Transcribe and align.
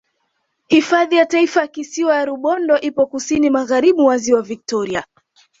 Hifadhi 0.67 1.15
ya 1.15 1.25
Taifa 1.25 1.61
ya 1.61 1.67
Kisiwa 1.67 2.13
cha 2.13 2.25
Rubondo 2.25 2.79
ipo 2.79 3.05
Kusini 3.05 3.49
Magharibi 3.49 4.01
mwa 4.01 4.17
Ziwa 4.17 4.41
Victoria 4.41 5.03